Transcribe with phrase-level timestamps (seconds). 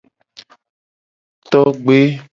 [1.51, 1.99] Togbe.